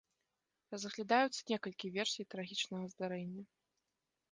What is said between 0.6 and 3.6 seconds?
Разглядаюцца некалькі версій трагічнага здарэння.